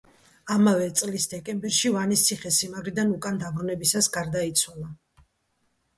[0.53, 4.91] ამავე წლის დეკემბერში ვანის ციხესიმაგრიდან უკან დაბრუნებისას გარდაიცვალა.